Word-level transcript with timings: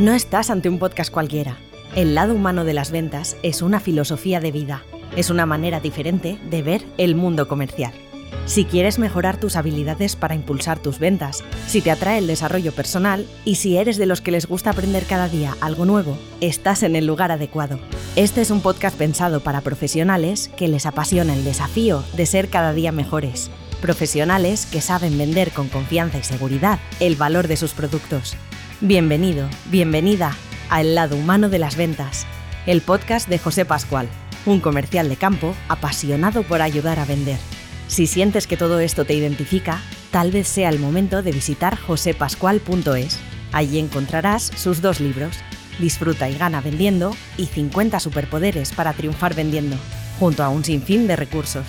No 0.00 0.12
estás 0.12 0.48
ante 0.50 0.68
un 0.68 0.78
podcast 0.78 1.10
cualquiera. 1.10 1.56
El 1.96 2.14
lado 2.14 2.32
humano 2.32 2.64
de 2.64 2.72
las 2.72 2.92
ventas 2.92 3.36
es 3.42 3.62
una 3.62 3.80
filosofía 3.80 4.38
de 4.38 4.52
vida. 4.52 4.84
Es 5.16 5.28
una 5.28 5.44
manera 5.44 5.80
diferente 5.80 6.38
de 6.48 6.62
ver 6.62 6.84
el 6.98 7.16
mundo 7.16 7.48
comercial. 7.48 7.92
Si 8.46 8.64
quieres 8.64 9.00
mejorar 9.00 9.40
tus 9.40 9.56
habilidades 9.56 10.14
para 10.14 10.36
impulsar 10.36 10.78
tus 10.78 11.00
ventas, 11.00 11.42
si 11.66 11.80
te 11.80 11.90
atrae 11.90 12.18
el 12.18 12.28
desarrollo 12.28 12.70
personal 12.70 13.26
y 13.44 13.56
si 13.56 13.76
eres 13.76 13.96
de 13.96 14.06
los 14.06 14.20
que 14.20 14.30
les 14.30 14.46
gusta 14.46 14.70
aprender 14.70 15.04
cada 15.04 15.28
día 15.28 15.56
algo 15.60 15.84
nuevo, 15.84 16.16
estás 16.40 16.84
en 16.84 16.94
el 16.94 17.04
lugar 17.04 17.32
adecuado. 17.32 17.80
Este 18.14 18.40
es 18.40 18.52
un 18.52 18.60
podcast 18.60 18.96
pensado 18.96 19.40
para 19.40 19.62
profesionales 19.62 20.48
que 20.56 20.68
les 20.68 20.86
apasiona 20.86 21.34
el 21.34 21.42
desafío 21.42 22.04
de 22.16 22.24
ser 22.24 22.50
cada 22.50 22.72
día 22.72 22.92
mejores. 22.92 23.50
Profesionales 23.82 24.64
que 24.66 24.80
saben 24.80 25.18
vender 25.18 25.50
con 25.50 25.66
confianza 25.66 26.18
y 26.18 26.22
seguridad 26.22 26.78
el 27.00 27.16
valor 27.16 27.48
de 27.48 27.56
sus 27.56 27.72
productos 27.72 28.36
Bienvenido, 28.80 29.48
bienvenida 29.72 30.36
a 30.70 30.82
El 30.82 30.94
lado 30.94 31.16
humano 31.16 31.48
de 31.48 31.58
las 31.58 31.74
ventas, 31.74 32.28
el 32.64 32.80
podcast 32.80 33.28
de 33.28 33.40
José 33.40 33.64
Pascual, 33.64 34.08
un 34.46 34.60
comercial 34.60 35.08
de 35.08 35.16
campo 35.16 35.56
apasionado 35.68 36.44
por 36.44 36.62
ayudar 36.62 37.00
a 37.00 37.04
vender. 37.04 37.40
Si 37.88 38.06
sientes 38.06 38.46
que 38.46 38.56
todo 38.56 38.78
esto 38.78 39.04
te 39.04 39.14
identifica, 39.14 39.82
tal 40.12 40.30
vez 40.30 40.46
sea 40.46 40.68
el 40.68 40.78
momento 40.78 41.22
de 41.22 41.32
visitar 41.32 41.76
josepascual.es. 41.76 43.18
Allí 43.50 43.80
encontrarás 43.80 44.52
sus 44.54 44.80
dos 44.80 45.00
libros, 45.00 45.34
Disfruta 45.80 46.28
y 46.28 46.38
gana 46.38 46.60
vendiendo 46.60 47.16
y 47.36 47.46
50 47.46 47.98
superpoderes 47.98 48.70
para 48.70 48.92
triunfar 48.92 49.34
vendiendo, 49.34 49.76
junto 50.20 50.44
a 50.44 50.50
un 50.50 50.64
sinfín 50.64 51.08
de 51.08 51.16
recursos. 51.16 51.66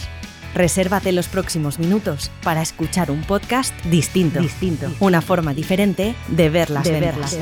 Resérvate 0.53 1.12
los 1.12 1.27
próximos 1.27 1.80
minutos 1.80 2.31
para 2.44 2.62
escuchar 2.62 3.12
un 3.12 3.21
podcast 3.21 3.73
distinto, 3.85 4.41
distinto 4.41 4.91
una 4.99 5.21
forma 5.21 5.53
diferente 5.53 6.16
de 6.27 6.49
ver 6.49 6.70
las 6.70 6.85
de 6.85 6.99
ventas. 6.99 7.38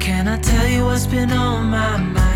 Can 0.00 0.28
I 0.28 0.38
tell 0.38 0.68
you 0.68 0.84
what's 0.84 1.06
been 1.06 1.30
on 1.30 1.70
my 1.70 1.96
mind? 1.98 2.26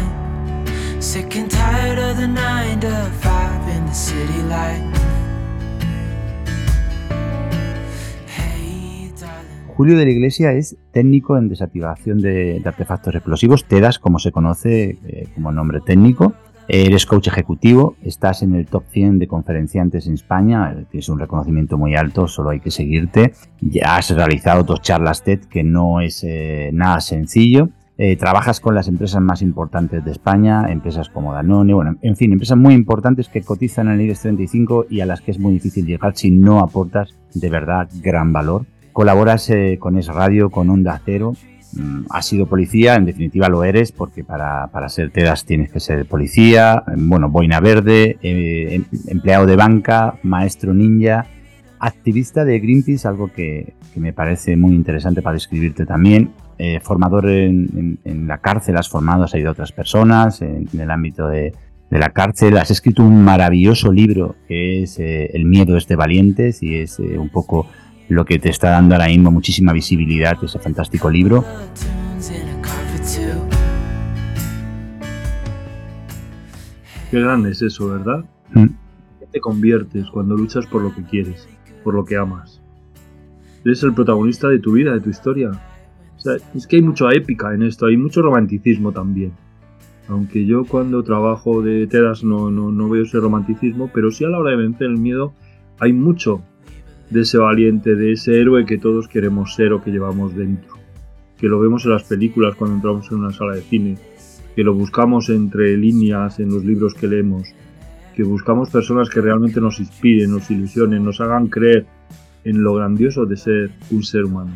Julio 9.76 9.98
de 9.98 10.04
la 10.06 10.10
Iglesia 10.10 10.52
es 10.52 10.78
técnico 10.90 11.36
en 11.36 11.50
desactivación 11.50 12.22
de, 12.22 12.62
artefactos 12.64 13.14
explosivos, 13.14 13.66
TEDAS 13.66 13.98
como 13.98 14.18
se 14.18 14.32
conoce 14.32 14.98
eh, 15.04 15.28
como 15.34 15.52
nombre 15.52 15.80
técnico. 15.80 16.32
Eres 16.68 17.04
coach 17.04 17.28
ejecutivo, 17.28 17.96
estás 18.02 18.42
en 18.42 18.54
el 18.54 18.64
top 18.66 18.84
100 18.90 19.18
de 19.18 19.26
conferenciantes 19.26 20.06
en 20.06 20.14
España, 20.14 20.74
tienes 20.90 21.08
un 21.10 21.18
reconocimiento 21.18 21.76
muy 21.76 21.96
alto, 21.96 22.28
solo 22.28 22.50
hay 22.50 22.60
que 22.60 22.70
seguirte. 22.70 23.34
Ya 23.60 23.96
has 23.96 24.08
realizado 24.08 24.62
dos 24.62 24.80
charlas 24.80 25.22
TED 25.22 25.40
que 25.40 25.64
no 25.64 26.00
es 26.00 26.24
eh, 26.24 26.70
nada 26.72 27.00
sencillo. 27.00 27.68
Eh, 28.02 28.16
trabajas 28.16 28.60
con 28.60 28.74
las 28.74 28.88
empresas 28.88 29.20
más 29.20 29.42
importantes 29.42 30.02
de 30.02 30.10
España, 30.10 30.72
empresas 30.72 31.10
como 31.10 31.34
Danone, 31.34 31.74
bueno, 31.74 31.96
en 32.00 32.16
fin, 32.16 32.32
empresas 32.32 32.56
muy 32.56 32.72
importantes 32.72 33.28
que 33.28 33.42
cotizan 33.42 33.88
en 33.88 33.92
el 33.92 34.00
IBEX 34.00 34.20
35 34.20 34.86
y 34.88 35.00
a 35.00 35.06
las 35.06 35.20
que 35.20 35.32
es 35.32 35.38
muy 35.38 35.52
difícil 35.52 35.84
llegar 35.84 36.16
si 36.16 36.30
no 36.30 36.60
aportas 36.60 37.14
de 37.34 37.50
verdad 37.50 37.90
gran 38.02 38.32
valor. 38.32 38.64
Colaboras 38.94 39.50
eh, 39.50 39.76
con 39.78 39.98
Es 39.98 40.06
Radio, 40.06 40.48
con 40.48 40.70
Onda 40.70 40.98
Cero, 41.04 41.34
mm, 41.74 42.06
has 42.08 42.24
sido 42.24 42.46
policía, 42.46 42.94
en 42.94 43.04
definitiva 43.04 43.50
lo 43.50 43.64
eres, 43.64 43.92
porque 43.92 44.24
para, 44.24 44.68
para 44.68 44.88
ser 44.88 45.10
TEDAS 45.10 45.44
tienes 45.44 45.70
que 45.70 45.80
ser 45.80 46.06
policía, 46.06 46.82
bueno, 46.96 47.28
boina 47.28 47.60
verde, 47.60 48.16
eh, 48.22 48.76
em, 48.76 48.84
empleado 49.08 49.44
de 49.44 49.56
banca, 49.56 50.14
maestro 50.22 50.72
ninja, 50.72 51.26
activista 51.78 52.46
de 52.46 52.60
Greenpeace, 52.60 53.06
algo 53.06 53.30
que, 53.30 53.74
que 53.92 54.00
me 54.00 54.14
parece 54.14 54.56
muy 54.56 54.74
interesante 54.74 55.20
para 55.20 55.34
describirte 55.34 55.84
también, 55.84 56.30
eh, 56.62 56.78
formador 56.78 57.26
en, 57.30 57.98
la 58.04 58.36
cárcel, 58.36 58.76
has 58.76 58.86
formado, 58.86 59.24
has 59.24 59.32
ayudado 59.32 59.52
a 59.52 59.52
otras 59.52 59.72
personas 59.72 60.42
en, 60.42 60.68
el 60.78 60.90
ámbito 60.90 61.26
de, 61.26 61.54
la 61.88 62.10
cárcel, 62.10 62.58
has 62.58 62.70
escrito 62.70 63.02
un 63.02 63.24
maravilloso 63.24 63.90
libro 63.90 64.36
que 64.46 64.82
es 64.82 64.98
eh, 64.98 65.30
El 65.32 65.46
miedo 65.46 65.78
es 65.78 65.88
de 65.88 65.96
valientes 65.96 66.62
y 66.62 66.76
es 66.76 66.98
eh, 67.00 67.18
un 67.18 67.30
poco 67.30 67.66
lo 68.10 68.26
que 68.26 68.38
te 68.38 68.50
está 68.50 68.72
dando 68.72 68.94
ahora 68.94 69.06
mismo 69.06 69.30
muchísima 69.30 69.72
visibilidad, 69.72 70.36
ese 70.42 70.58
fantástico 70.58 71.08
libro. 71.08 71.46
Qué 77.10 77.20
grande 77.20 77.52
es 77.52 77.62
eso, 77.62 77.88
¿verdad? 77.88 78.22
Mm. 78.52 78.66
¿Qué 79.18 79.26
te 79.32 79.40
conviertes 79.40 80.10
cuando 80.10 80.36
luchas 80.36 80.66
por 80.66 80.82
lo 80.82 80.94
que 80.94 81.04
quieres, 81.04 81.48
por 81.82 81.94
lo 81.94 82.04
que 82.04 82.18
amas? 82.18 82.60
Eres 83.64 83.82
el 83.82 83.94
protagonista 83.94 84.46
de 84.48 84.58
tu 84.58 84.72
vida, 84.72 84.92
de 84.92 85.00
tu 85.00 85.08
historia 85.08 85.52
es 86.54 86.66
que 86.66 86.76
hay 86.76 86.82
mucha 86.82 87.12
épica 87.12 87.54
en 87.54 87.62
esto, 87.62 87.86
hay 87.86 87.96
mucho 87.96 88.22
romanticismo 88.22 88.92
también. 88.92 89.32
Aunque 90.08 90.44
yo 90.44 90.64
cuando 90.64 91.02
trabajo 91.02 91.62
de 91.62 91.86
tedas 91.86 92.24
no, 92.24 92.50
no, 92.50 92.88
veo 92.88 93.04
ese 93.04 93.18
romanticismo, 93.20 93.90
pero 93.94 94.10
sí 94.10 94.24
a 94.24 94.28
la 94.28 94.38
hora 94.38 94.50
de 94.50 94.56
vencer 94.56 94.88
el 94.88 94.98
miedo 94.98 95.32
hay 95.78 95.92
mucho 95.92 96.42
de 97.10 97.22
ese 97.22 97.38
valiente, 97.38 97.94
de 97.94 98.12
ese 98.12 98.40
héroe 98.40 98.66
que 98.66 98.78
todos 98.78 99.08
queremos 99.08 99.54
ser 99.54 99.72
o 99.72 99.82
que 99.82 99.90
llevamos 99.90 100.34
dentro. 100.34 100.74
Que 101.38 101.48
lo 101.48 101.60
vemos 101.60 101.84
en 101.84 101.92
las 101.92 102.04
películas 102.04 102.54
cuando 102.56 102.76
entramos 102.76 103.10
en 103.10 103.18
una 103.18 103.32
sala 103.32 103.54
de 103.54 103.62
cine, 103.62 103.98
que 104.54 104.64
lo 104.64 104.74
buscamos 104.74 105.30
entre 105.30 105.76
líneas 105.76 106.38
en 106.40 106.50
los 106.50 106.64
libros 106.64 106.94
que 106.94 107.06
leemos, 107.06 107.54
que 108.14 108.24
buscamos 108.24 108.68
personas 108.68 109.08
que 109.08 109.20
realmente 109.20 109.60
nos 109.60 109.80
inspiren, 109.80 110.32
nos 110.32 110.50
ilusionen, 110.50 111.04
nos 111.04 111.20
hagan 111.20 111.46
creer 111.46 111.86
en 112.44 112.62
lo 112.62 112.74
grandioso 112.74 113.26
de 113.26 113.36
ser 113.36 113.70
un 113.90 114.02
ser 114.02 114.24
humano 114.24 114.52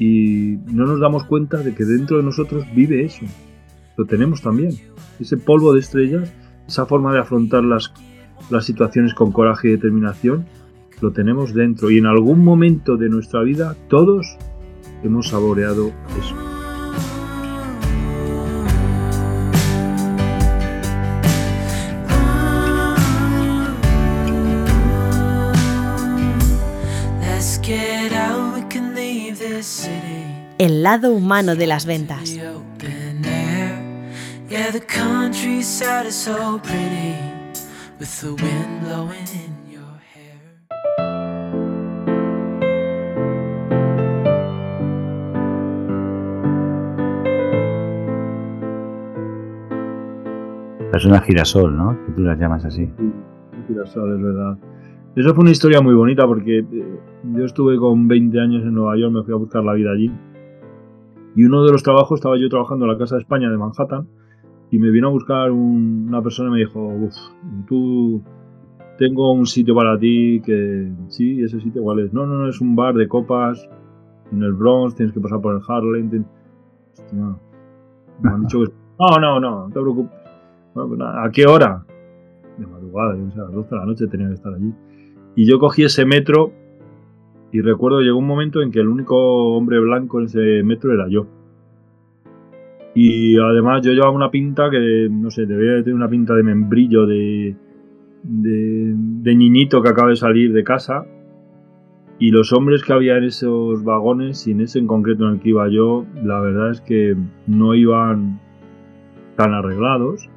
y 0.00 0.58
no 0.72 0.86
nos 0.86 0.98
damos 0.98 1.24
cuenta 1.24 1.58
de 1.58 1.74
que 1.74 1.84
dentro 1.84 2.16
de 2.16 2.22
nosotros 2.22 2.64
vive 2.74 3.04
eso. 3.04 3.26
Lo 3.98 4.06
tenemos 4.06 4.40
también. 4.40 4.70
Ese 5.20 5.36
polvo 5.36 5.74
de 5.74 5.80
estrellas, 5.80 6.32
esa 6.66 6.86
forma 6.86 7.12
de 7.12 7.20
afrontar 7.20 7.62
las, 7.62 7.92
las 8.48 8.64
situaciones 8.64 9.12
con 9.12 9.30
coraje 9.30 9.68
y 9.68 9.72
determinación, 9.72 10.46
lo 11.02 11.12
tenemos 11.12 11.52
dentro. 11.52 11.90
Y 11.90 11.98
en 11.98 12.06
algún 12.06 12.42
momento 12.42 12.96
de 12.96 13.10
nuestra 13.10 13.42
vida 13.42 13.76
todos 13.90 14.38
hemos 15.04 15.28
saboreado 15.28 15.92
eso. 16.18 16.49
El 30.60 30.82
lado 30.82 31.10
humano 31.14 31.56
de 31.56 31.66
las 31.66 31.86
ventas. 31.86 32.38
Persona 50.92 51.20
girasol, 51.22 51.74
¿no? 51.74 51.96
Que 52.04 52.12
tú 52.12 52.20
las 52.20 52.38
llamas 52.38 52.66
así. 52.66 52.86
girasol, 53.66 54.14
es 54.14 54.22
verdad. 54.22 54.58
Eso 55.16 55.34
fue 55.34 55.40
una 55.40 55.52
historia 55.52 55.80
muy 55.80 55.94
bonita 55.94 56.26
porque 56.26 56.58
eh, 56.58 57.00
yo 57.34 57.46
estuve 57.46 57.78
con 57.78 58.06
20 58.08 58.38
años 58.38 58.62
en 58.62 58.74
Nueva 58.74 58.98
York, 58.98 59.10
me 59.10 59.22
fui 59.22 59.32
a 59.32 59.38
buscar 59.38 59.64
la 59.64 59.72
vida 59.72 59.90
allí. 59.92 60.12
Y 61.36 61.44
uno 61.44 61.64
de 61.64 61.72
los 61.72 61.82
trabajos 61.82 62.18
estaba 62.18 62.36
yo 62.38 62.48
trabajando 62.48 62.84
en 62.84 62.92
la 62.92 62.98
Casa 62.98 63.16
de 63.16 63.22
España 63.22 63.50
de 63.50 63.56
Manhattan 63.56 64.06
y 64.70 64.78
me 64.78 64.90
vino 64.90 65.08
a 65.08 65.10
buscar 65.10 65.50
una 65.50 66.22
persona 66.22 66.48
y 66.50 66.52
me 66.52 66.58
dijo, 66.58 66.80
uff, 66.80 67.16
tú 67.66 68.22
tengo 68.98 69.32
un 69.32 69.46
sitio 69.46 69.74
para 69.74 69.98
ti 69.98 70.40
que 70.44 70.92
sí, 71.08 71.42
ese 71.42 71.60
sitio 71.60 71.82
cuál 71.82 72.00
es. 72.00 72.12
No, 72.12 72.26
no, 72.26 72.34
no, 72.34 72.48
es 72.48 72.60
un 72.60 72.76
bar 72.76 72.94
de 72.94 73.08
copas 73.08 73.68
en 74.32 74.42
el 74.42 74.52
Bronx, 74.52 74.94
tienes 74.94 75.12
que 75.12 75.20
pasar 75.20 75.40
por 75.40 75.56
el 75.56 75.62
Harlem. 75.66 76.24
Hostia, 76.92 77.36
me 78.22 78.30
han 78.30 78.42
dicho 78.42 78.60
que... 78.60 78.72
No, 79.00 79.18
no, 79.18 79.40
no, 79.40 79.62
no 79.62 79.68
te 79.68 79.80
preocupes. 79.80 80.12
Bueno, 80.74 80.88
pues 80.88 80.98
nada, 80.98 81.24
¿a 81.24 81.30
qué 81.30 81.46
hora? 81.46 81.82
De 82.58 82.66
madrugada, 82.66 83.16
yo 83.16 83.30
sé, 83.30 83.40
a 83.40 83.44
las 83.44 83.54
12 83.54 83.70
de 83.70 83.76
la 83.76 83.86
noche 83.86 84.06
tenía 84.08 84.28
que 84.28 84.34
estar 84.34 84.52
allí. 84.52 84.74
Y 85.36 85.46
yo 85.46 85.58
cogí 85.58 85.84
ese 85.84 86.04
metro 86.04 86.52
y 87.52 87.60
recuerdo 87.62 88.00
llegó 88.00 88.18
un 88.18 88.26
momento 88.26 88.62
en 88.62 88.70
que 88.70 88.80
el 88.80 88.88
único 88.88 89.56
hombre 89.56 89.80
blanco 89.80 90.20
en 90.20 90.26
ese 90.26 90.62
metro 90.62 90.92
era 90.92 91.08
yo. 91.08 91.26
Y 92.94 93.38
además 93.38 93.82
yo 93.82 93.92
llevaba 93.92 94.12
una 94.12 94.30
pinta 94.30 94.70
que, 94.70 95.08
no 95.10 95.30
sé, 95.30 95.46
debía 95.46 95.72
de 95.72 95.82
tener 95.82 95.94
una 95.94 96.08
pinta 96.08 96.34
de 96.34 96.42
membrillo, 96.42 97.06
de, 97.06 97.56
de, 98.22 99.34
niñito 99.34 99.82
que 99.82 99.88
acaba 99.88 100.10
de 100.10 100.16
salir 100.16 100.52
de 100.52 100.64
casa. 100.64 101.06
Y 102.18 102.30
los 102.30 102.52
hombres 102.52 102.82
que 102.84 102.92
había 102.92 103.16
en 103.16 103.24
esos 103.24 103.82
vagones, 103.82 104.46
y 104.46 104.52
en 104.52 104.60
ese 104.60 104.78
en 104.78 104.86
concreto 104.86 105.26
en 105.26 105.34
el 105.34 105.40
que 105.40 105.50
iba 105.50 105.68
yo, 105.68 106.04
la 106.22 106.40
verdad 106.40 106.70
es 106.70 106.80
que 106.80 107.16
no 107.46 107.74
iban 107.74 108.40
tan 109.36 109.54
arreglados. 109.54 110.28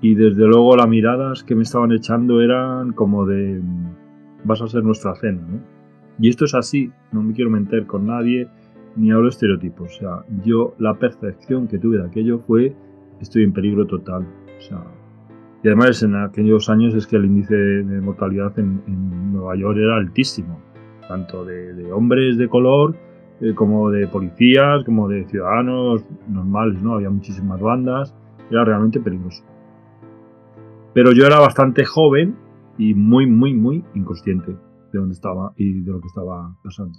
Y 0.00 0.14
desde 0.14 0.46
luego 0.46 0.76
las 0.76 0.88
miradas 0.88 1.42
que 1.44 1.54
me 1.54 1.64
estaban 1.64 1.92
echando 1.92 2.40
eran 2.40 2.92
como 2.92 3.26
de 3.26 3.60
vas 4.44 4.62
a 4.62 4.68
ser 4.68 4.84
nuestra 4.84 5.14
cena, 5.16 5.42
¿no? 5.42 5.77
Y 6.18 6.28
esto 6.28 6.44
es 6.44 6.54
así, 6.54 6.90
no 7.12 7.22
me 7.22 7.32
quiero 7.32 7.50
meter 7.50 7.86
con 7.86 8.06
nadie, 8.06 8.48
ni 8.96 9.12
hablo 9.12 9.28
estereotipos. 9.28 9.96
O 9.96 9.98
sea, 9.98 10.24
yo 10.44 10.74
la 10.78 10.94
percepción 10.94 11.68
que 11.68 11.78
tuve 11.78 11.98
de 11.98 12.06
aquello 12.06 12.40
fue 12.40 12.74
estoy 13.20 13.44
en 13.44 13.52
peligro 13.52 13.86
total. 13.86 14.26
O 14.58 14.60
sea, 14.60 14.82
y 15.62 15.68
además 15.68 16.02
en 16.02 16.16
aquellos 16.16 16.68
años 16.68 16.94
es 16.94 17.06
que 17.06 17.16
el 17.16 17.24
índice 17.24 17.54
de 17.54 18.00
mortalidad 18.00 18.56
en, 18.58 19.32
Nueva 19.32 19.56
York 19.56 19.78
era 19.78 19.96
altísimo 19.96 20.60
tanto 21.06 21.44
de, 21.44 21.92
hombres 21.92 22.36
de 22.36 22.48
color 22.48 22.96
eh, 23.40 23.54
como 23.54 23.90
de 23.90 24.06
policías, 24.08 24.84
como 24.84 25.08
de 25.08 25.24
ciudadanos 25.26 26.04
normales, 26.28 26.82
¿no? 26.82 26.94
Había 26.94 27.08
muchísimas 27.08 27.60
bandas, 27.60 28.14
era 28.50 28.64
realmente 28.64 29.00
peligroso. 29.00 29.44
Pero 30.92 31.12
yo 31.12 31.24
era 31.24 31.38
bastante 31.38 31.84
joven 31.84 32.34
y 32.76 32.94
muy, 32.94 33.26
muy, 33.26 33.54
muy 33.54 33.84
inconsciente 33.94 34.54
de 34.92 34.98
dónde 34.98 35.14
estaba 35.14 35.52
y 35.56 35.80
de 35.80 35.92
lo 35.92 36.00
que 36.00 36.08
estaba 36.08 36.56
pasando. 36.62 36.98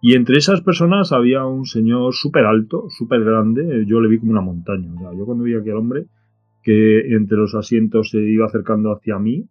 Y 0.00 0.14
entre 0.14 0.38
esas 0.38 0.60
personas 0.60 1.12
había 1.12 1.44
un 1.44 1.64
señor 1.64 2.14
súper 2.14 2.44
alto, 2.44 2.86
súper 2.88 3.24
grande, 3.24 3.84
yo 3.86 4.00
le 4.00 4.08
vi 4.08 4.18
como 4.18 4.32
una 4.32 4.40
montaña. 4.40 4.92
O 4.94 4.98
sea, 4.98 5.12
yo 5.12 5.26
cuando 5.26 5.44
vi 5.44 5.54
a 5.54 5.58
aquel 5.58 5.74
hombre 5.74 6.06
que 6.62 7.14
entre 7.14 7.36
los 7.36 7.54
asientos 7.54 8.10
se 8.10 8.18
iba 8.18 8.46
acercando 8.46 8.92
hacia 8.92 9.18
mí, 9.18 9.48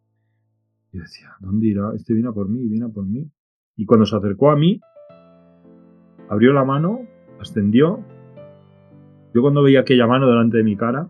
yo 0.93 1.01
decía, 1.01 1.31
¿dónde 1.41 1.67
irá? 1.67 1.91
Este 1.95 2.13
viene 2.13 2.29
a 2.29 2.31
por 2.31 2.47
mí, 2.47 2.65
viene 2.67 2.85
a 2.85 2.89
por 2.89 3.05
mí. 3.05 3.29
Y 3.75 3.85
cuando 3.85 4.05
se 4.05 4.15
acercó 4.15 4.49
a 4.49 4.55
mí, 4.55 4.79
abrió 6.29 6.53
la 6.53 6.63
mano, 6.63 7.01
ascendió. 7.39 7.99
Yo 9.33 9.41
cuando 9.41 9.61
veía 9.63 9.81
aquella 9.81 10.07
mano 10.07 10.27
delante 10.27 10.57
de 10.57 10.63
mi 10.63 10.77
cara, 10.77 11.07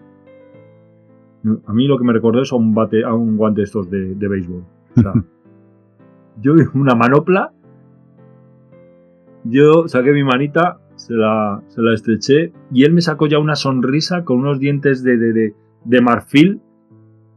a 1.66 1.74
mí 1.74 1.88
lo 1.88 1.98
que 1.98 2.04
me 2.04 2.14
recordó 2.14 2.42
es 2.42 2.52
a 2.52 2.56
un, 2.56 2.74
bate, 2.74 3.04
a 3.04 3.14
un 3.14 3.38
guante 3.38 3.62
de 3.62 3.66
estos 3.66 3.90
de, 3.90 4.16
béisbol. 4.16 4.64
O 4.96 5.02
sea, 5.02 5.14
yo 6.42 6.54
una 6.74 6.96
manopla, 6.96 7.52
yo 9.44 9.88
saqué 9.88 10.12
mi 10.12 10.24
manita, 10.24 10.80
se 10.96 11.14
la, 11.14 11.62
se 11.68 11.82
la 11.82 11.94
estreché 11.94 12.52
y 12.72 12.84
él 12.84 12.94
me 12.94 13.02
sacó 13.02 13.28
ya 13.28 13.40
una 13.40 13.56
sonrisa 13.56 14.24
con 14.24 14.40
unos 14.40 14.60
dientes 14.60 15.04
de, 15.04 15.18
de, 15.18 15.54
de 15.86 16.02
marfil 16.02 16.62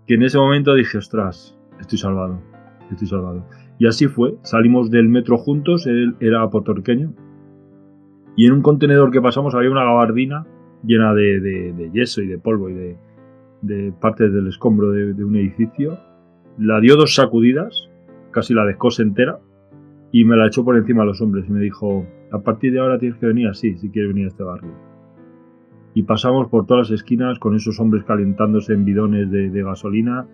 que 0.06 0.14
en 0.14 0.23
ese 0.23 0.38
momento 0.38 0.75
dije, 0.75 0.99
ostras, 0.99 1.56
estoy 1.79 1.99
salvado, 1.99 2.41
estoy 2.91 3.06
salvado. 3.06 3.47
Y 3.79 3.87
así 3.87 4.08
fue, 4.08 4.35
salimos 4.43 4.91
del 4.91 5.08
metro 5.08 5.38
juntos, 5.38 5.87
él 5.87 6.17
era 6.20 6.49
puertorriqueño, 6.50 7.14
y 8.37 8.46
en 8.46 8.53
un 8.53 8.62
contenedor 8.62 9.11
que 9.11 9.20
pasamos 9.20 9.55
había 9.55 9.70
una 9.70 9.85
gabardina 9.85 10.46
llena 10.82 11.12
de, 11.14 11.91
yeso 11.93 12.23
y 12.23 12.26
de 12.26 12.38
polvo 12.38 12.70
y 12.70 12.96
de, 13.62 13.93
partes 14.00 14.32
del 14.32 14.49
escombro 14.49 14.91
de, 14.93 15.25
un 15.25 15.37
edificio. 15.37 15.99
La 16.58 16.81
dio 16.81 16.96
dos 16.96 17.14
sacudidas, 17.14 17.89
casi 18.31 18.55
la 18.55 18.65
dejó 18.65 18.88
entera, 18.99 19.38
y 20.12 20.25
me 20.25 20.37
la 20.37 20.47
echó 20.47 20.65
por 20.65 20.77
encima 20.77 21.03
a 21.03 21.06
los 21.06 21.21
hombres 21.21 21.47
y 21.49 21.53
me 21.53 21.61
dijo, 21.61 22.05
a 22.32 22.41
partir 22.41 22.73
de 22.73 22.81
ahora 22.81 22.99
tienes 22.99 23.19
que 23.19 23.27
venir 23.27 23.49
así, 23.49 23.77
si 23.79 23.91
quieres 23.91 24.12
venir 24.12 24.27
a 24.27 24.29
este 24.29 24.43
barrio. 24.43 24.73
Y 25.94 26.03
pasamos 26.05 26.49
por 26.49 26.67
todas 26.67 26.91
las 26.91 27.00
esquinas 27.00 27.38
con 27.38 27.55
esos 27.55 27.79
hombres 27.81 28.05
calentándose 28.05 28.73
en 28.73 28.85
bidones 28.85 29.31
de, 29.31 29.62
gasolina 29.62 30.27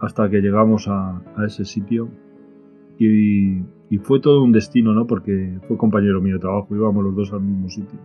hasta 0.00 0.28
que 0.30 0.40
llegamos 0.40 0.88
a 0.88 1.22
ese 1.44 1.64
sitio 1.64 2.08
y, 3.00 3.98
fue 4.02 4.20
todo 4.20 4.42
un 4.42 4.52
destino, 4.52 4.92
¿no? 4.92 5.06
Porque 5.06 5.58
fue 5.66 5.76
compañero 5.76 6.20
mío 6.20 6.34
de 6.34 6.40
trabajo, 6.40 6.74
íbamos 6.74 7.04
los 7.04 7.16
dos 7.16 7.32
al 7.32 7.40
mismo 7.40 7.68
sitio. 7.68 7.98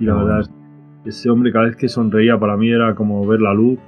Y 0.00 0.04
la 0.04 0.14
verdad 0.14 0.40
es 0.40 0.48
que 1.02 1.08
ese 1.10 1.30
hombre 1.30 1.52
cada 1.52 1.66
vez 1.66 1.76
que 1.76 1.88
sonreía 1.88 2.38
para 2.38 2.56
mí 2.56 2.70
era 2.70 2.94
como 2.94 3.26
ver 3.26 3.40
la 3.40 3.52
luz, 3.52 3.78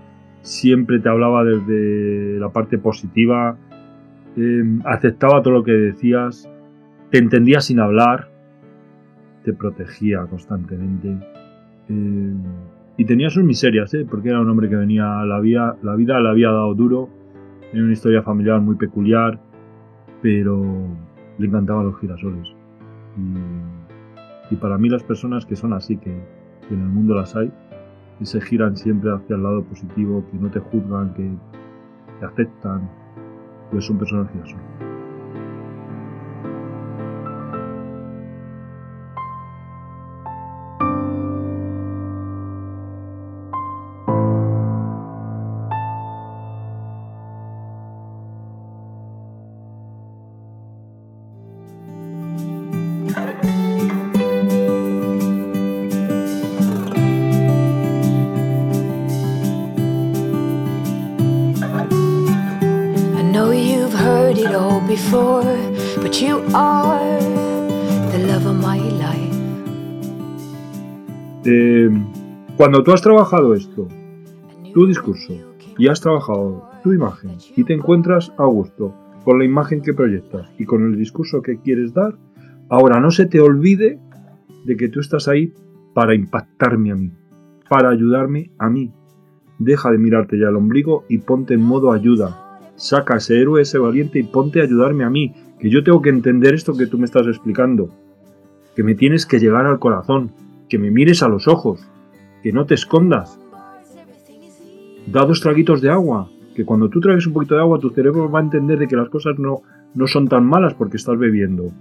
siempre 0.42 0.98
te 0.98 1.08
hablaba 1.08 1.44
desde 1.44 2.38
la 2.38 2.50
parte 2.50 2.78
positiva, 2.78 3.56
em, 4.38 4.80
aceptaba 4.84 5.42
todo 5.42 5.54
lo 5.54 5.64
que 5.64 5.72
decías, 5.72 6.48
te 7.10 7.18
entendía 7.18 7.60
sin 7.60 7.80
hablar, 7.80 8.30
te 9.44 9.52
protegía 9.52 10.24
constantemente. 10.26 11.08
Em, 11.88 12.42
y 12.96 13.04
tenía 13.04 13.30
sus 13.30 13.44
miserias, 13.44 13.92
¿eh? 13.94 14.06
porque 14.08 14.28
era 14.28 14.40
un 14.40 14.50
hombre 14.50 14.68
que 14.68 14.76
venía, 14.76 15.24
la 15.24 15.40
vida, 15.40 15.76
la 15.82 15.94
vida 15.94 16.20
le 16.20 16.28
había 16.28 16.50
dado 16.50 16.74
duro, 16.74 17.08
tenía 17.70 17.84
una 17.84 17.92
historia 17.92 18.22
familiar 18.22 18.60
muy 18.60 18.76
peculiar, 18.76 19.40
pero 20.20 20.62
le 21.38 21.46
encantaban 21.46 21.86
los 21.86 21.98
girasoles. 21.98 22.48
Y, 24.50 24.56
para 24.56 24.78
mí 24.78 24.88
las 24.88 25.02
personas 25.02 25.46
que 25.46 25.56
son 25.56 25.72
así, 25.72 25.96
que, 25.96 26.10
en 26.10 26.80
el 26.80 26.88
mundo 26.88 27.14
las 27.14 27.36
hay, 27.36 27.50
que 28.18 28.26
se 28.26 28.40
giran 28.40 28.76
siempre 28.76 29.12
hacia 29.12 29.36
el 29.36 29.42
lado 29.42 29.62
positivo, 29.64 30.24
que 30.30 30.38
no 30.38 30.50
te 30.50 30.58
juzgan, 30.58 31.14
que 31.14 31.30
te 32.20 32.26
aceptan, 32.26 32.88
pues 33.70 34.87
son 65.18 65.42
personas 68.30 68.78
girasoles. 68.80 69.38
Cuando 72.56 72.82
tú 72.82 72.92
has 72.92 73.02
trabajado 73.02 73.54
esto, 73.54 73.88
tu 74.74 74.86
discurso, 74.86 75.34
y 75.78 75.88
has 75.88 76.00
trabajado 76.00 76.68
tu 76.82 76.92
imagen, 76.92 77.36
y 77.56 77.64
te 77.64 77.74
encuentras 77.74 78.32
a 78.36 78.44
gusto 78.44 78.94
con 79.24 79.38
la 79.38 79.44
imagen 79.44 79.80
que 79.82 79.94
proyectas 79.94 80.48
y 80.58 80.64
con 80.64 80.84
el 80.84 80.96
discurso 80.96 81.42
que 81.42 81.58
quieres 81.58 81.94
dar, 81.94 82.16
ahora 82.68 83.00
no 83.00 83.10
se 83.10 83.26
te 83.26 83.40
olvide 83.40 84.00
de 84.64 84.76
que 84.76 84.88
tú 84.88 85.00
estás 85.00 85.28
ahí 85.28 85.52
para 85.94 86.14
impactarme 86.14 86.90
a 86.90 86.96
mí, 86.96 87.12
para 87.68 87.90
ayudarme 87.90 88.50
a 88.58 88.68
mí. 88.68 88.92
Deja 89.58 89.90
de 89.90 89.98
mirarte 89.98 90.38
ya 90.38 90.48
el 90.48 90.56
ombligo 90.56 91.04
y 91.08 91.18
ponte 91.18 91.54
en 91.54 91.62
modo 91.62 91.92
ayuda. 91.92 92.47
Saca 92.78 93.16
ese 93.16 93.40
héroe, 93.40 93.60
ese 93.60 93.78
valiente 93.78 94.20
y 94.20 94.22
ponte 94.22 94.60
a 94.60 94.62
ayudarme 94.62 95.04
a 95.04 95.10
mí, 95.10 95.34
que 95.58 95.68
yo 95.68 95.82
tengo 95.82 96.00
que 96.00 96.10
entender 96.10 96.54
esto 96.54 96.76
que 96.76 96.86
tú 96.86 96.96
me 96.96 97.06
estás 97.06 97.26
explicando, 97.26 97.90
que 98.76 98.84
me 98.84 98.94
tienes 98.94 99.26
que 99.26 99.40
llegar 99.40 99.66
al 99.66 99.80
corazón, 99.80 100.30
que 100.68 100.78
me 100.78 100.92
mires 100.92 101.24
a 101.24 101.28
los 101.28 101.48
ojos, 101.48 101.80
que 102.42 102.52
no 102.52 102.66
te 102.66 102.74
escondas. 102.74 103.38
Da 105.08 105.24
dos 105.24 105.40
traguitos 105.40 105.80
de 105.80 105.90
agua, 105.90 106.30
que 106.54 106.64
cuando 106.64 106.88
tú 106.88 107.00
tragues 107.00 107.26
un 107.26 107.32
poquito 107.32 107.56
de 107.56 107.62
agua 107.62 107.80
tu 107.80 107.90
cerebro 107.90 108.30
va 108.30 108.38
a 108.38 108.42
entender 108.42 108.78
de 108.78 108.86
que 108.86 108.96
las 108.96 109.08
cosas 109.08 109.38
no, 109.38 109.62
no 109.94 110.06
son 110.06 110.28
tan 110.28 110.46
malas 110.46 110.74
porque 110.74 110.98
estás 110.98 111.18
bebiendo. 111.18 111.72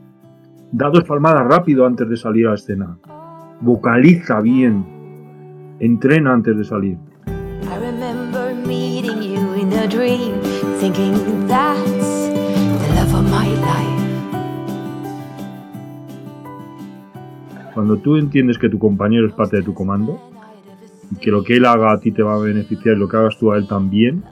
Da 0.71 0.89
dos 0.89 1.03
palmadas 1.03 1.47
rápido 1.47 1.85
antes 1.85 2.09
de 2.09 2.17
salir 2.17 2.47
a 2.47 2.49
la 2.49 2.55
escena. 2.55 2.97
Vocaliza 3.61 4.41
bien. 4.41 4.83
Entrena 5.79 6.33
antes 6.33 6.57
de 6.57 6.63
salir. 6.63 6.97
Cuando 17.73 17.97
tú 17.97 18.17
entiendes 18.17 18.59
que 18.59 18.69
tu 18.69 18.77
compañero 18.77 19.25
es 19.25 19.33
parte 19.33 19.57
de 19.57 19.63
tu 19.63 19.73
comando, 19.73 20.19
y 21.11 21.15
que 21.15 21.31
lo 21.31 21.43
que 21.43 21.57
él 21.57 21.65
haga 21.65 21.93
a 21.93 21.99
ti 21.99 22.11
te 22.11 22.21
va 22.21 22.35
a 22.35 22.39
beneficiar 22.39 22.95
y 22.95 22.99
lo 22.99 23.07
que 23.07 23.17
hagas 23.17 23.37
tú 23.39 23.51
a 23.51 23.57
él 23.57 23.67
también. 23.67 24.23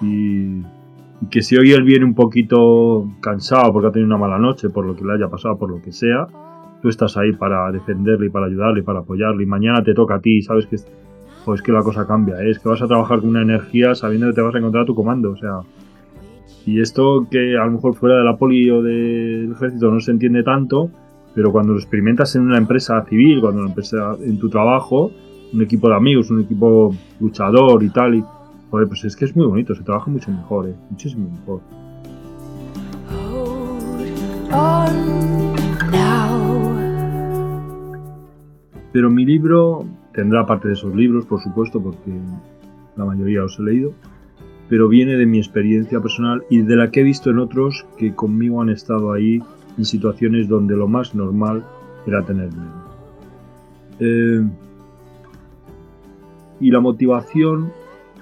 Y, 0.00 0.62
que 1.30 1.42
si 1.42 1.56
hoy 1.56 1.72
él 1.72 1.82
viene 1.82 2.04
un 2.04 2.14
poquito 2.14 3.08
cansado 3.20 3.72
porque 3.72 3.88
ha 3.88 3.92
tenido 3.92 4.06
una 4.06 4.18
mala 4.18 4.38
noche, 4.38 4.70
por 4.70 4.86
lo 4.86 4.94
que 4.94 5.04
le 5.04 5.14
haya 5.14 5.28
pasado, 5.28 5.58
por 5.58 5.70
lo 5.70 5.82
que 5.82 5.92
sea, 5.92 6.26
tú 6.80 6.88
estás 6.88 7.16
ahí 7.16 7.32
para 7.32 7.70
defenderle 7.72 8.26
y 8.26 8.30
para 8.30 8.46
ayudarle 8.46 8.80
y 8.80 8.82
para 8.82 9.00
apoyarle. 9.00 9.42
Y 9.42 9.46
mañana 9.46 9.82
te 9.82 9.94
toca 9.94 10.16
a 10.16 10.20
ti 10.20 10.42
sabes 10.42 10.66
que, 10.66 10.76
jo, 11.48 11.54
es 11.54 11.62
que 11.62 11.72
la 11.72 11.82
cosa 11.82 12.06
cambia, 12.06 12.42
¿eh? 12.42 12.50
es 12.50 12.58
que 12.58 12.68
vas 12.68 12.82
a 12.82 12.86
trabajar 12.86 13.20
con 13.20 13.30
una 13.30 13.40
energía 13.40 13.94
sabiendo 13.94 14.26
que 14.28 14.34
te 14.34 14.42
vas 14.42 14.54
a 14.54 14.58
encontrar 14.58 14.82
a 14.82 14.86
tu 14.86 14.94
comando, 14.94 15.30
o 15.30 15.36
sea. 15.36 15.60
Y 16.66 16.80
esto 16.80 17.26
que 17.30 17.56
a 17.56 17.64
lo 17.64 17.72
mejor 17.72 17.94
fuera 17.94 18.18
de 18.18 18.24
la 18.24 18.36
poli 18.36 18.70
o 18.70 18.82
del 18.82 19.52
ejército 19.52 19.90
no 19.90 19.98
se 20.00 20.10
entiende 20.10 20.42
tanto, 20.42 20.90
pero 21.34 21.50
cuando 21.50 21.72
lo 21.72 21.78
experimentas 21.78 22.36
en 22.36 22.42
una 22.42 22.58
empresa 22.58 23.02
civil, 23.08 23.40
cuando 23.40 23.62
lo 23.62 23.72
en 24.22 24.38
tu 24.38 24.50
trabajo, 24.50 25.10
un 25.54 25.62
equipo 25.62 25.88
de 25.88 25.94
amigos, 25.94 26.30
un 26.30 26.42
equipo 26.42 26.94
luchador 27.20 27.82
y 27.82 27.88
tal, 27.88 28.16
y, 28.16 28.24
joder, 28.70 28.86
pues 28.86 29.04
es 29.04 29.16
que 29.16 29.24
es 29.24 29.34
muy 29.34 29.46
bonito, 29.46 29.74
se 29.74 29.82
trabaja 29.82 30.10
mucho 30.10 30.30
mejor, 30.30 30.68
¿eh? 30.68 30.74
muchísimo 30.90 31.30
mejor. 31.30 31.60
Pero 38.92 39.10
mi 39.10 39.24
libro 39.24 39.86
tendrá 40.18 40.44
parte 40.46 40.66
de 40.66 40.74
esos 40.74 40.96
libros, 40.96 41.26
por 41.26 41.40
supuesto, 41.40 41.80
porque 41.80 42.10
la 42.96 43.04
mayoría 43.04 43.42
los 43.42 43.56
he 43.60 43.62
leído, 43.62 43.92
pero 44.68 44.88
viene 44.88 45.16
de 45.16 45.26
mi 45.26 45.38
experiencia 45.38 46.00
personal 46.00 46.42
y 46.50 46.62
de 46.62 46.74
la 46.74 46.90
que 46.90 47.02
he 47.02 47.04
visto 47.04 47.30
en 47.30 47.38
otros 47.38 47.86
que 47.96 48.12
conmigo 48.16 48.60
han 48.60 48.68
estado 48.68 49.12
ahí 49.12 49.40
en 49.76 49.84
situaciones 49.84 50.48
donde 50.48 50.76
lo 50.76 50.88
más 50.88 51.14
normal 51.14 51.64
era 52.04 52.24
tener 52.24 52.48
miedo. 52.48 52.84
Eh, 54.00 54.44
y 56.58 56.72
la 56.72 56.80
motivación 56.80 57.70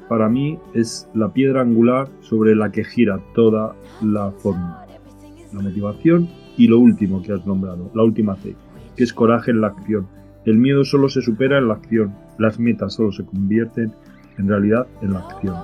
para 0.06 0.28
mí 0.28 0.58
es 0.74 1.08
la 1.14 1.32
piedra 1.32 1.62
angular 1.62 2.10
sobre 2.20 2.54
la 2.54 2.70
que 2.72 2.84
gira 2.84 3.20
toda 3.34 3.74
la 4.02 4.32
forma. 4.32 4.84
La 5.54 5.62
motivación 5.62 6.28
y 6.58 6.68
lo 6.68 6.78
último 6.78 7.22
que 7.22 7.32
has 7.32 7.46
nombrado, 7.46 7.90
la 7.94 8.02
última 8.02 8.36
C, 8.36 8.54
que 8.94 9.04
es 9.04 9.14
coraje 9.14 9.50
en 9.50 9.62
la 9.62 9.68
acción. 9.68 10.06
El 10.46 10.58
miedo 10.58 10.84
solo 10.84 11.08
se 11.08 11.22
supera 11.22 11.58
en 11.58 11.66
la 11.66 11.74
acción, 11.74 12.14
las 12.38 12.60
metas 12.60 12.94
solo 12.94 13.10
se 13.10 13.24
convierten 13.24 13.92
en 14.38 14.48
realidad 14.48 14.86
en 15.02 15.12
la 15.12 15.18
acción. 15.18 15.56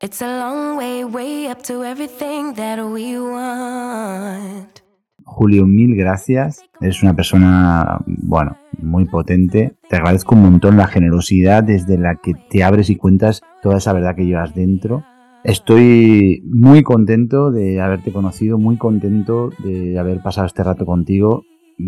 It's 0.00 0.22
a 0.22 0.28
long 0.28 0.76
way, 0.78 1.04
way 1.04 1.48
up 1.48 1.62
to 1.64 1.84
everything 1.84 2.54
that 2.54 2.78
we 2.78 3.18
want. 3.18 4.80
Julio, 5.24 5.66
mil 5.66 5.96
gracias. 5.96 6.62
Eres 6.80 7.02
una 7.02 7.14
persona, 7.14 7.98
bueno, 8.06 8.56
muy 8.78 9.04
potente. 9.06 9.76
Te 9.88 9.96
agradezco 9.96 10.34
un 10.34 10.42
montón 10.42 10.76
la 10.76 10.86
generosidad 10.86 11.62
desde 11.62 11.98
la 11.98 12.16
que 12.16 12.34
te 12.50 12.62
abres 12.62 12.90
y 12.90 12.96
cuentas 12.96 13.42
toda 13.62 13.78
esa 13.78 13.92
verdad 13.92 14.16
que 14.16 14.26
llevas 14.26 14.54
dentro. 14.54 15.04
Estoy 15.44 16.42
muy 16.44 16.82
contento 16.82 17.50
de 17.50 17.80
haberte 17.80 18.12
conocido, 18.12 18.58
muy 18.58 18.76
contento 18.76 19.50
de 19.64 19.98
haber 19.98 20.20
pasado 20.20 20.46
este 20.46 20.64
rato 20.64 20.84
contigo. 20.84 21.44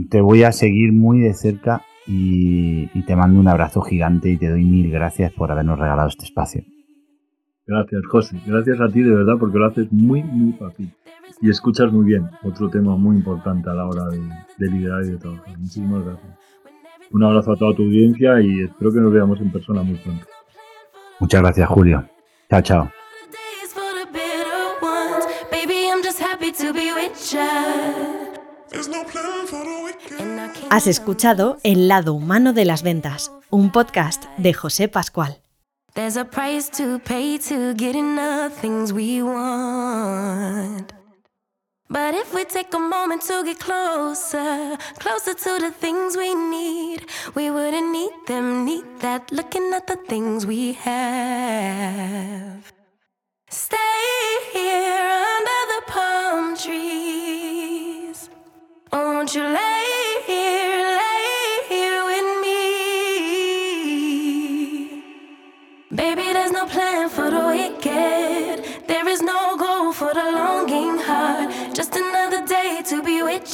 Te 0.09 0.21
voy 0.21 0.45
a 0.45 0.53
seguir 0.53 0.93
muy 0.93 1.21
de 1.21 1.35
cerca 1.35 1.83
y, 2.07 2.87
te 3.03 3.17
mando 3.17 3.41
un 3.41 3.49
abrazo 3.49 3.81
gigante 3.83 4.31
y 4.31 4.37
te 4.37 4.49
doy 4.49 4.65
mil 4.65 4.91
gracias 4.91 5.33
por 5.33 5.51
habernos 5.51 5.79
regalado 5.79 6.09
este 6.09 6.25
espacio. 6.25 6.65
Gracias, 7.67 8.03
José. 8.07 8.41
Gracias 8.47 8.81
a 8.81 8.89
ti 8.89 9.03
de 9.03 9.15
verdad 9.15 9.35
porque 9.39 9.59
lo 9.59 9.67
haces 9.67 9.93
muy, 9.93 10.23
muy 10.23 10.53
fácil. 10.55 10.93
Y 11.41 11.51
escuchas 11.51 11.93
muy 11.93 12.05
bien. 12.05 12.29
Otro 12.43 12.69
tema 12.69 12.97
muy 12.97 13.17
importante 13.17 13.71
a 13.71 13.75
la 13.75 13.87
hora 13.87 14.07
de, 14.09 14.71
liderar 14.71 15.05
y 15.05 15.11
de 15.11 15.17
trabajar. 15.19 15.59
Muchísimas 15.59 16.05
gracias. 16.05 16.39
Un 17.11 17.25
abrazo 17.25 17.53
a 17.53 17.57
toda 17.57 17.75
tu 17.75 17.83
audiencia 17.83 18.41
y 18.41 18.63
espero 18.63 18.93
que 18.93 19.01
nos 19.01 19.13
veamos 19.13 19.41
en 19.41 19.51
persona 19.51 19.83
muy 19.83 19.97
pronto. 19.97 20.27
Muchas 21.19 21.43
gracias, 21.43 21.69
Julio. 21.69 22.09
Chao, 22.49 22.63
chao. 22.63 22.93
Has 30.71 30.87
escuchado 30.87 31.59
El 31.63 31.89
lado 31.89 32.15
humano 32.15 32.53
de 32.53 32.65
las 32.65 32.83
ventas, 32.83 33.33
un 33.51 33.73
podcast 33.73 34.25
de 34.39 34.55
José 34.55 34.89
Pascual. 34.89 35.41
There's 35.95 36.17
a 36.17 36.25
price 36.25 36.71
to 36.79 37.01
pay 37.01 37.39
to 37.49 37.75
get 37.75 37.97
enough 37.97 38.53
things 38.61 38.93
we 38.93 39.23
want. 39.23 41.00
But 41.93 42.15
if 42.15 42.33
we 42.33 42.45
take 42.45 42.73
a 42.73 42.79
moment 42.79 43.23
to 43.23 43.43
get 43.45 43.59
closer, 43.59 44.79
closer 45.01 45.35
to 45.35 45.59
the 45.59 45.73
things 45.73 46.17
we 46.17 46.37
need, 46.37 47.07
we 47.35 47.51
wouldn't 47.51 47.91
need 47.91 48.13
them, 48.29 48.65
need 48.65 48.85
that, 49.01 49.33
looking 49.33 49.73
at 49.75 49.89
the 49.89 49.97
things 49.97 50.47
we 50.47 50.75
have. 50.75 52.73
Stay 53.49 53.77
here 54.53 55.03
under 55.37 55.67
the 55.73 55.83
palm 55.89 56.57
trees. 56.57 58.31
Won't 58.93 59.35
you 59.35 59.43
lay 59.43 60.23
here, 60.29 60.97
lay 61.03 61.59
here 61.73 62.05
with 62.05 62.29
me? 62.45 62.63
Baby, 65.93 66.33
there's 66.35 66.53
no 66.53 66.67
plan 66.67 67.09
for 67.09 67.29
the 67.33 67.47
wicked. 67.49 67.90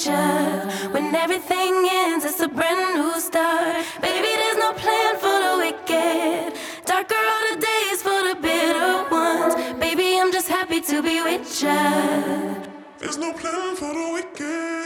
You. 0.07 0.91
When 0.91 1.15
everything 1.15 1.89
ends, 1.91 2.25
it's 2.25 2.41
a 2.41 2.49
brand 2.49 2.99
new 2.99 3.21
start. 3.21 3.85
Baby, 4.01 4.33
there's 4.41 4.59
no 4.59 4.73
plan 4.73 5.13
for 5.17 5.37
the 5.47 5.55
wicked. 5.65 6.59
Darker 6.85 7.15
are 7.15 7.55
the 7.55 7.61
days 7.61 8.03
for 8.03 8.21
the 8.29 8.37
bitter 8.41 9.05
ones. 9.11 9.55
Baby, 9.79 10.19
I'm 10.21 10.33
just 10.33 10.49
happy 10.49 10.81
to 10.81 11.03
be 11.03 11.23
with 11.23 11.63
you. 11.63 11.69
There's 12.99 13.19
no 13.19 13.33
plan 13.33 13.77
for 13.77 13.93
the 13.93 14.11
wicked. 14.13 14.86